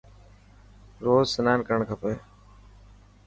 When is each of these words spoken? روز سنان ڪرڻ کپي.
روز 1.03 1.25
سنان 1.35 1.59
ڪرڻ 1.67 1.81
کپي. 1.89 2.13